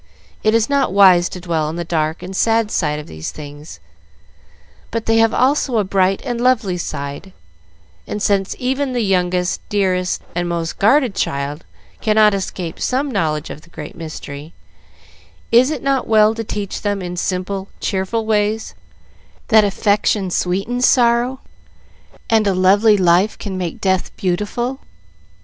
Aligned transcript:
It 0.41 0.55
is 0.55 0.67
not 0.67 0.91
wise 0.93 1.29
to 1.29 1.39
dwell 1.39 1.67
on 1.67 1.75
the 1.75 1.83
dark 1.83 2.23
and 2.23 2.35
sad 2.35 2.71
side 2.71 2.97
of 2.97 3.05
these 3.05 3.29
things; 3.29 3.79
but 4.89 5.05
they 5.05 5.17
have 5.19 5.31
also 5.31 5.77
a 5.77 5.83
bright 5.83 6.23
and 6.25 6.41
lovely 6.41 6.79
side, 6.79 7.33
and 8.07 8.19
since 8.19 8.55
even 8.57 8.93
the 8.93 9.03
youngest, 9.03 9.61
dearest, 9.69 10.23
and 10.33 10.49
most 10.49 10.79
guarded 10.79 11.13
child 11.13 11.65
cannot 12.01 12.33
escape 12.33 12.79
some 12.79 13.11
knowledge 13.11 13.51
of 13.51 13.61
the 13.61 13.69
great 13.69 13.95
mystery, 13.95 14.55
is 15.51 15.69
it 15.69 15.83
not 15.83 16.07
well 16.07 16.33
to 16.33 16.43
teach 16.43 16.81
them 16.81 17.03
in 17.03 17.15
simple, 17.15 17.69
cheerful 17.79 18.25
ways 18.25 18.73
that 19.49 19.63
affection 19.63 20.31
sweetens 20.31 20.87
sorrow, 20.87 21.41
and 22.27 22.47
a 22.47 22.55
lovely 22.55 22.97
life 22.97 23.37
can 23.37 23.55
make 23.55 23.79
death 23.79 24.09
beautiful? 24.17 24.79